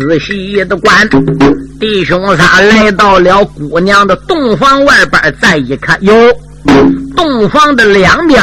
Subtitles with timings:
[0.00, 1.06] 仔细的观，
[1.78, 6.12] 弟兄仨来到了姑娘的洞房外边，再一看，哟，
[7.14, 8.42] 洞房的两边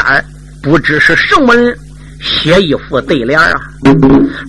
[0.61, 1.75] 不知是什么人
[2.21, 3.59] 写一副对联啊。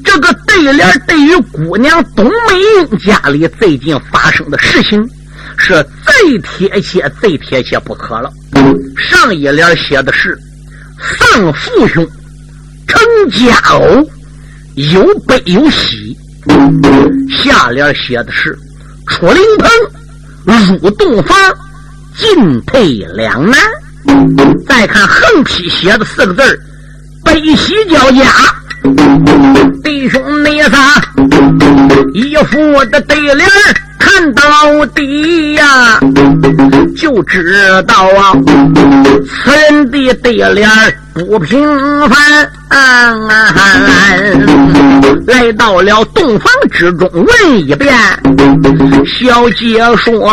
[0.05, 2.33] 这个对联对于姑娘董美
[2.77, 5.03] 英家里最近发生的事情
[5.57, 8.31] 是最贴切、最贴切不可了。
[8.99, 10.39] 上一联写的是
[11.01, 12.07] 丧父兄，
[12.87, 13.01] 成
[13.31, 14.07] 家偶，
[14.75, 16.15] 有悲有喜。
[17.31, 18.57] 下联写的是
[19.07, 21.37] 出灵棚，入洞房，
[22.17, 23.61] 进退两难。
[24.67, 26.61] 再看横批写的四个字
[27.25, 28.33] 悲喜交加。
[29.83, 30.95] 弟兄妹仨
[32.15, 33.49] 一副的对联
[33.99, 36.01] 看到底呀，
[36.99, 37.55] 就知
[37.87, 38.35] 道啊，
[39.25, 40.69] 此人的对联
[41.15, 41.63] 不平
[42.09, 42.51] 凡。
[45.27, 47.97] 来到了洞房之中，问一遍，
[49.07, 50.29] 小姐说：“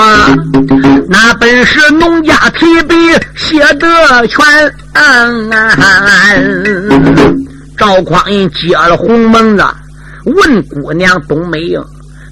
[1.07, 2.95] 那本是农家提笔
[3.35, 3.87] 写的
[4.27, 4.43] 全。”
[7.77, 9.63] 赵匡胤接了红蒙子，
[10.25, 11.79] 问姑娘董美英：“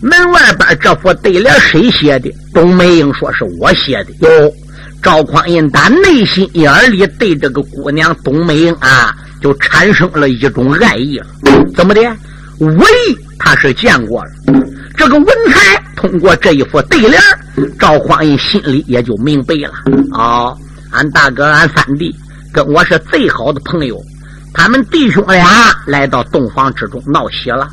[0.03, 4.53] 门外边这副对联谁写的？”董梅英说：“是我写的。”哟，
[5.01, 11.25] 赵匡胤打内心眼里对这个姑娘董梅英啊，就产生了一种爱意了。
[11.75, 12.01] 怎么的？
[12.59, 12.77] 文
[13.39, 14.31] 他是见过了，
[14.95, 17.19] 这个文才通过这一副对联，
[17.79, 19.73] 赵匡胤心里也就明白了。
[20.13, 20.55] 哦，
[20.91, 22.15] 俺大哥、俺三弟
[22.53, 23.99] 跟我是最好的朋友。
[24.53, 27.67] 他们弟兄俩来到洞房之中闹喜了，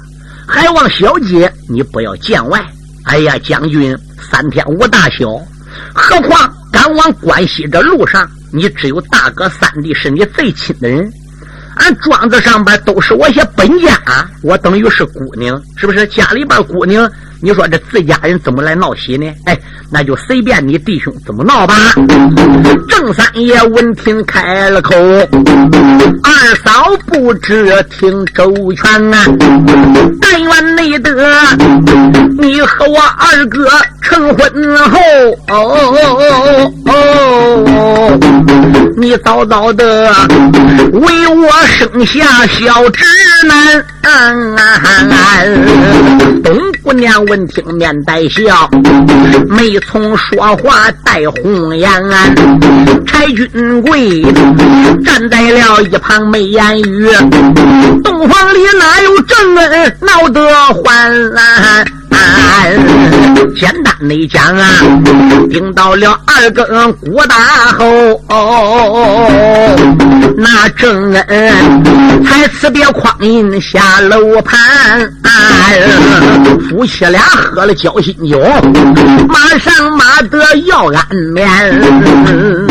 [0.50, 2.60] 还望小姐你不要见外。
[3.04, 3.96] 哎呀，将军
[4.30, 5.26] 三天无大小，
[5.94, 11.10] 何况赶往关西这路上，你只有大哥三弟是你最亲的人。
[11.76, 13.96] 俺庄子上边都是我些本家，
[14.42, 16.06] 我等于是姑娘，是不是？
[16.08, 17.10] 家里边姑娘。
[17.42, 19.26] 你说这自家人怎么来闹喜呢？
[19.46, 19.58] 哎，
[19.90, 21.74] 那就随便你弟兄怎么闹吧。
[22.88, 29.24] 郑三爷闻听开了口，二嫂不知听周全啊。
[30.20, 31.10] 但愿内得
[32.38, 33.66] 你和我二哥
[34.10, 34.98] 成婚后，
[35.48, 36.92] 哦哦哦哦
[37.66, 38.18] 哦，
[38.96, 40.12] 你早早的
[40.92, 43.04] 为我生下小侄
[43.46, 43.84] 男。
[44.02, 44.10] 啊
[46.42, 47.24] 东姑娘。
[47.26, 48.68] 闻听面带笑，
[49.48, 51.88] 没从说话带红颜。
[53.06, 54.22] 柴君贵
[55.04, 57.08] 站在了一旁没言语。
[58.02, 60.40] 洞房里哪有正恩闹得
[60.74, 61.30] 欢？
[63.56, 64.64] 简单的讲啊，
[65.50, 67.34] 顶到了二更鼓大
[67.76, 68.20] 后，
[70.36, 75.12] 那正恩才辞别匡胤下楼盘，
[76.68, 78.40] 夫妻俩喝了交心酒，
[79.28, 82.69] 马上马得要安眠。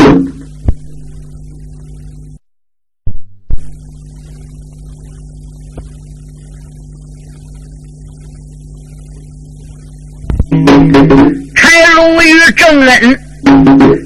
[12.52, 13.20] 郑恩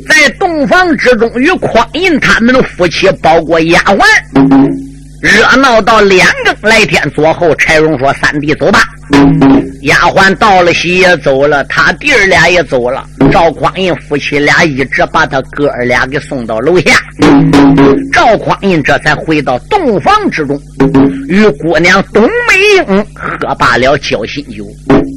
[0.08, 4.04] 在洞房之中与匡胤他们的夫妻包括丫鬟，
[5.22, 8.80] 热闹到两更来天左后，柴荣说：“三弟走吧。”
[9.84, 13.06] 丫鬟到了喜也走了，他弟儿俩也走了。
[13.32, 16.92] 赵匡胤夫妻俩一直把他哥儿俩给送到楼下。
[18.14, 20.58] 赵匡胤这才回到洞房之中，
[21.28, 22.30] 与姑娘董美
[22.78, 24.66] 英喝罢了交心酒。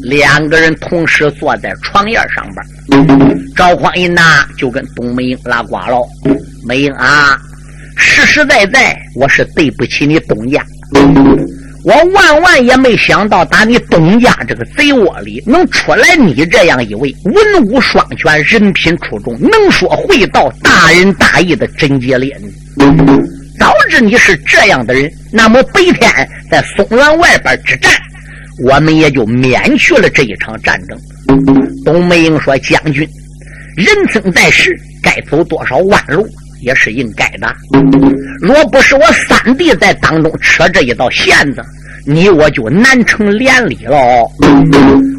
[0.03, 2.76] 两个人同时坐在床沿上边。
[3.55, 6.01] 赵匡胤呐，就跟董美英拉呱了
[6.67, 7.37] ：“美英啊，
[7.97, 10.65] 实实在在，我是对不起你董家。”
[11.85, 22.53] 我万万也没想到，打你东家这个贼窝里能出来你这样一位文武双全、人品出众、能说会道、大仁大义的贞洁烈女。
[23.59, 27.93] 早知你是这样的人，那么白天在松原外边之战，
[28.65, 30.99] 我们也就免去了这一场战争。
[31.85, 33.09] 董梅英说：“将军，
[33.77, 36.27] 人生在世，该走多少弯路？”
[36.63, 37.55] 也是应该的。
[38.41, 41.63] 若不是我三弟在当中扯这一道线子，
[42.07, 43.97] 你我就难成连理了。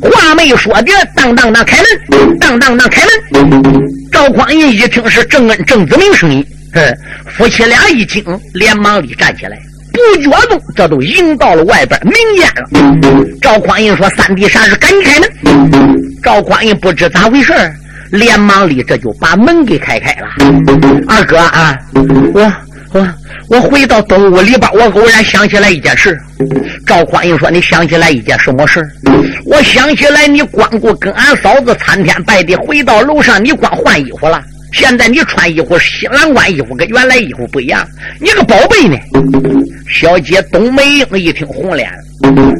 [0.01, 3.87] 话没说的，当当当开门，当当当开门。
[4.11, 6.43] 赵匡胤一听是郑恩、郑子明声音，
[6.73, 6.81] 哼，
[7.27, 8.23] 夫妻俩一惊，
[8.53, 9.57] 连忙里站起来，
[9.97, 13.39] 不觉中这都迎到了外边明间了。
[13.41, 14.75] 赵匡胤说：“三弟啥事？
[14.75, 15.29] 赶紧开门。”
[16.23, 17.53] 赵匡胤不知咋回事
[18.11, 20.27] 连忙里这就把门给开开了。
[21.07, 21.77] 二哥啊，
[22.33, 22.53] 我
[22.93, 23.07] 我
[23.49, 26.17] 我回到东屋里边，我偶然想起来一件事。
[26.85, 28.85] 赵匡胤说：“你想起来一件什么事
[29.45, 34.41] 我想起来，你光顾跟俺嫂子参天拜地，回到楼上，你光换衣服了。
[34.77, 37.83] 现在你穿衣服，新郎官衣服跟原来衣服不一样。
[38.21, 38.95] 你个宝贝呢？”
[39.89, 41.91] 小姐董梅英一听红脸，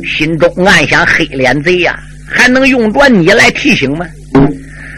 [0.03, 1.95] 心中暗想：黑脸贼呀，
[2.27, 4.07] 还能用着你来提醒吗？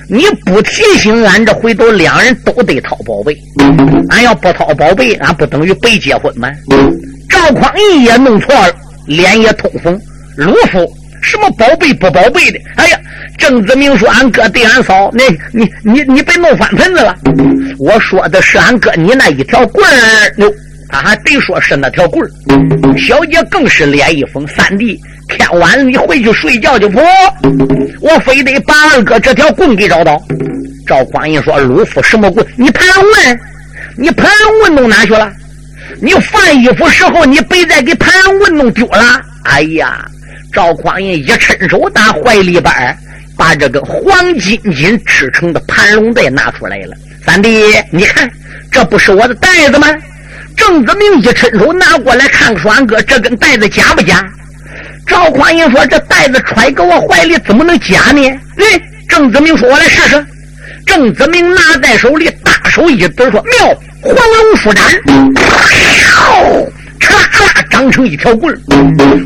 [0.08, 3.38] 你不提醒俺，这回头两人都得掏宝贝。
[4.10, 6.50] 俺要不掏宝贝，俺不等于白结婚吗？
[7.28, 8.74] 赵匡胤也弄错了，
[9.08, 10.00] 脸也通红。
[10.38, 10.90] 鲁夫，
[11.22, 12.60] 什么宝贝不宝贝的？
[12.76, 13.00] 哎呀，
[13.38, 17.16] 郑子明说俺哥对俺嫂，那你你你别弄翻盆子了。
[17.78, 20.52] 我说的是俺哥你那一条棍儿，哟，
[20.90, 22.30] 他还得说是那条棍儿。
[22.98, 25.00] 小姐更是脸一红，三弟。
[25.30, 27.00] 天晚了，你回去睡觉去不？
[28.02, 30.20] 我非得把二哥这条棍给找到。
[30.88, 32.44] 赵匡胤说：“鲁夫什么棍？
[32.56, 33.40] 你盘问？
[33.96, 34.28] 你盘
[34.64, 35.32] 问弄哪去了？
[36.02, 40.04] 你换衣服时候，你别再给盘问弄丢了。”哎呀！
[40.52, 42.98] 赵匡胤一伸手，打怀里边
[43.38, 46.96] 把这个黄金金织成的盘龙带拿出来了。
[47.26, 48.30] 三弟，你看，
[48.72, 49.88] 这不是我的袋子吗？
[50.58, 54.24] 郑子明一伸手拿过来，看看，俺哥这根袋子假不假？
[55.08, 58.22] 赵匡胤说：“这袋子揣搁我怀里，怎么能假呢？”
[58.58, 60.26] 哎，郑子明说：“我来试试。”
[60.86, 63.74] 郑子明拿在手里，大手一抖说：“妙，
[64.04, 65.79] 黄龙舒展，唰唰
[67.92, 68.54] 成一条棍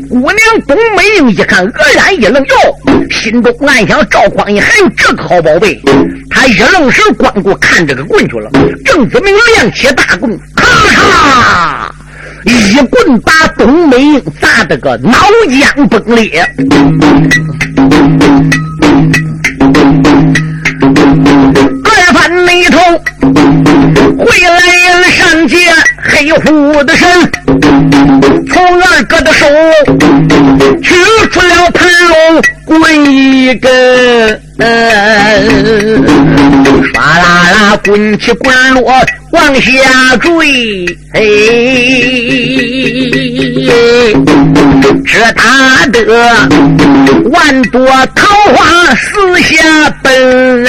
[0.08, 2.54] 姑娘董美英一看，愕然一愣，哟，
[3.10, 5.80] 心中暗想：赵匡胤还有这个好宝贝。
[6.30, 8.50] 他一愣神，光顾看这个棍去了。
[8.84, 11.90] 郑子明亮起大棍，咔嚓。
[12.44, 15.18] 一棍把董美英砸得个脑
[15.48, 16.44] 浆崩裂。
[21.84, 22.78] 二番那头
[24.18, 25.56] 回来了上街
[26.02, 27.08] 黑虎的身，
[33.54, 34.40] 根，
[36.92, 38.92] 唰啦啦滚起滚落。
[39.32, 40.86] 往下坠，
[45.04, 45.42] 这打
[45.90, 45.98] 得
[47.30, 47.84] 万朵
[48.14, 50.64] 桃花四下奔。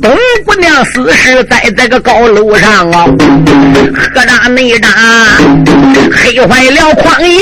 [0.00, 0.10] 东
[0.46, 3.04] 姑娘死是在这个高楼上啊，
[3.94, 4.88] 喝大内大，
[6.10, 7.38] 黑坏了匡胤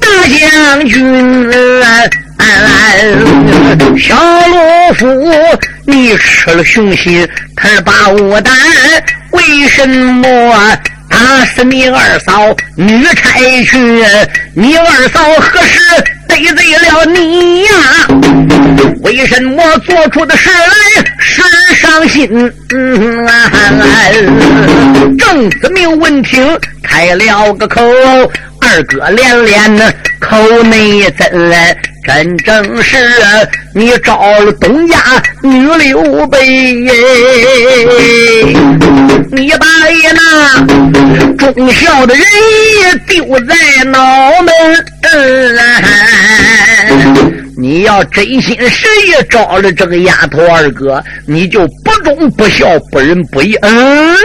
[0.00, 1.48] 大将军。
[3.98, 4.16] 小
[4.48, 5.06] 罗夫，
[5.86, 8.54] 你吃了雄心，他把我胆，
[9.30, 10.76] 为什么
[11.08, 14.04] 打死你二嫂女差去？
[14.54, 15.78] 你二嫂何时
[16.28, 17.70] 得罪了你呀？
[19.02, 21.42] 为什么做出的事来是
[21.74, 22.52] 伤心？
[25.18, 27.82] 郑子明闻听，开了个口。
[28.60, 29.90] 二哥连连呢，
[30.20, 31.50] 口内真，
[32.04, 32.96] 真正是
[33.74, 34.96] 你招了东家
[35.42, 36.46] 女刘备，
[39.32, 39.66] 你把
[40.14, 40.66] 那
[41.36, 42.24] 忠孝的人
[42.80, 44.52] 也丢在脑门。
[47.56, 53.54] 你要真心实意招了这个丫头二哥，你就不忠不孝不仁不义。
[53.62, 54.16] 嗯，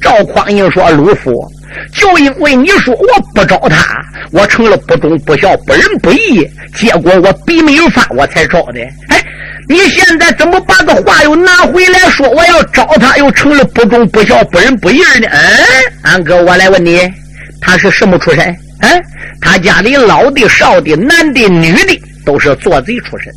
[0.00, 1.46] 赵匡胤说：“鲁夫。”
[1.92, 4.00] 就因为你说我不招他，
[4.32, 8.80] 我成了不忠不孝、不仁不义，结果我笔没有发，我才招的。
[9.08, 9.22] 哎，
[9.68, 15.28] 你现在怎么把个话又拿回来说我要招他，又成了不忠不孝、不仁不义呢？
[15.30, 15.40] 嗯，
[16.02, 17.00] 安哥，我来问你，
[17.60, 18.44] 他是什么出身？
[18.80, 19.02] 嗯，
[19.40, 23.32] 他家里老的、少的、男的、女的都是做贼出身。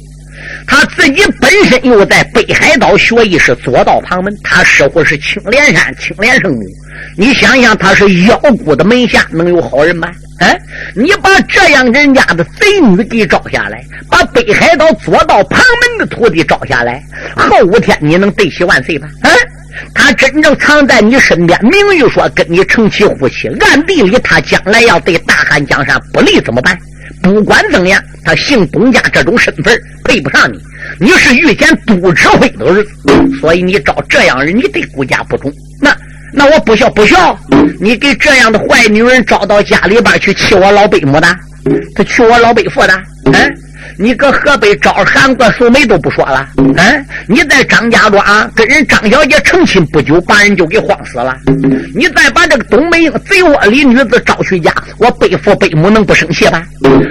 [0.67, 6.61] 他自己本身又在北海道学艺是左道旁门，他师傅是青莲山青莲圣母。
[7.17, 10.09] 你想想，他是妖姑的门下，能有好人吗？
[10.39, 10.57] 哎，
[10.95, 17.03] 你把这样人家的贼女给招下来，把北海道左道旁门的徒弟招下来，
[17.35, 19.07] 后五天你能对起万岁吗？
[19.23, 19.31] 嗯，
[19.93, 26.77] 他真正藏在你身边，明玉说跟你成其夫妻，暗地里他将来要对大汉江山不利怎么办？
[27.21, 30.59] 不管怎样，他姓董家这种身份配不上你，
[30.99, 32.89] 你是遇见都指挥的儿子，
[33.39, 35.51] 所以你找这样人，你对顾家不忠。
[35.81, 35.95] 那。
[36.31, 37.35] 那我不孝不孝，
[37.79, 41.27] 你给这样的坏女人找到家里边去，气我老伯母的，
[41.95, 42.93] 他娶我老伯父的，
[43.25, 43.33] 嗯，
[44.01, 51.35] 你搁河北招韩国素梅都不说了，嗯，你在张家庄跟人张小姐成亲不久，把人就给慌死了。
[51.93, 56.63] 你再把这个东北贼窝里女子招去家，我背父背母能不生气吧？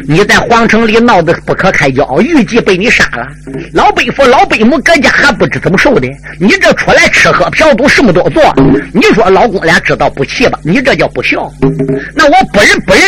[0.08, 3.26] 你在皇城里闹得不可开交，预计被你杀了。
[3.74, 6.08] 老背父老背母搁家还不知怎么受的，
[6.40, 8.54] 你这出来吃喝嫖赌什么都做，
[8.94, 10.58] 你说老公俩知道不气吧？
[10.62, 11.52] 你这叫不孝。
[12.14, 13.02] 那我不仁不仁，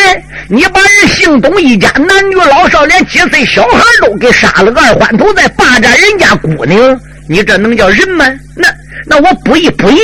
[0.47, 8.25] 你把人姓董一家男女老少连几岁小孩都给杀了，二环头在霸占人家姑娘，你这能叫人吗？
[8.55, 8.67] 那
[9.07, 9.99] 那我不义不义，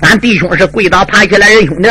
[0.00, 1.88] 俺弟兄是跪倒爬起来，人兄弟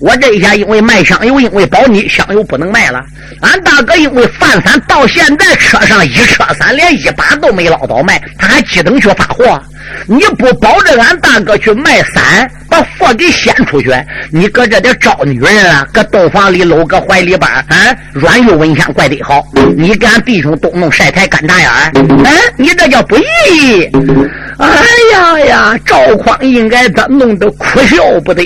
[0.00, 3.04] 我这一下因为卖香油，因为保你香油不能卖了。
[3.40, 9.60] 俺大哥因为犯三到现在车上一车三连一把都没捞到卖，他还急等去发货。
[10.06, 13.90] 你不保着俺大哥去卖伞，把货给掀出去，
[14.30, 15.86] 你搁这点招女人啊？
[15.92, 17.96] 搁洞房里搂个怀里边啊？
[18.12, 19.42] 软玉蚊香怪得好，
[19.76, 22.26] 你给俺弟兄都弄晒台干大眼儿，嗯，
[22.56, 23.90] 你这叫不义。
[24.58, 24.68] 哎
[25.12, 28.44] 呀呀，赵匡应该他弄得哭笑不得，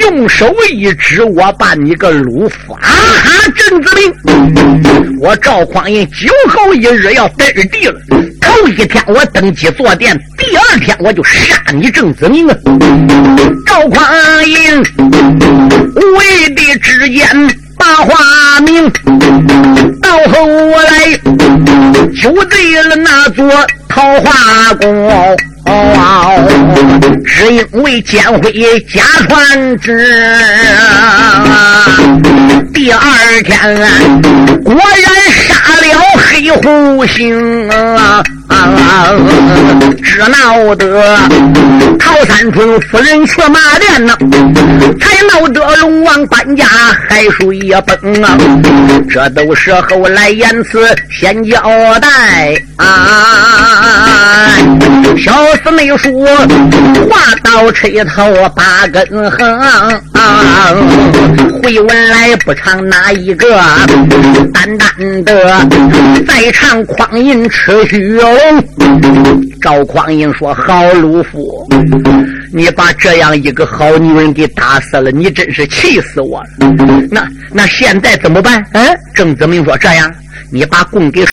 [0.00, 7.98] 用手一指，我把你个鲁夫啊哈郑子明，我赵匡胤酒后一日要得地了。
[8.40, 12.56] 头一天我登基坐殿，第二天我就杀你郑子明啊！
[13.66, 14.82] 赵匡胤
[16.16, 17.26] 为的之间
[17.76, 18.90] 把话明，
[20.00, 21.12] 到后来
[22.20, 23.50] 就对了那座
[23.88, 25.36] 桃花宫。
[27.24, 30.04] 只因为奸妃假传旨，
[32.72, 33.00] 第二
[33.44, 33.58] 天
[34.64, 34.82] 果然
[35.46, 35.84] 杀了
[36.16, 37.68] 黑虎星，
[40.02, 41.18] 只闹得
[41.98, 44.16] 陶三春夫人去马连呐，
[45.00, 46.64] 才闹得龙王搬家
[47.08, 48.36] 海水也崩啊！
[49.10, 51.60] 这都是后来言辞先交
[52.00, 54.48] 代啊，
[55.16, 55.32] 小。
[55.64, 56.12] 四妹说
[57.10, 59.60] 话到吹头八根横，
[61.62, 63.60] 回文来不唱哪一个？
[64.52, 65.66] 单单的
[66.26, 68.36] 再唱匡胤吃虚龙。
[69.60, 71.68] 赵匡胤说：“好鲁夫，
[72.52, 76.48] 你把这样一个好女人给打死了，你真是气死我了。
[77.10, 80.10] 那那现在怎么办？”嗯，郑子明说：“这样，
[80.50, 81.24] 你把供给。”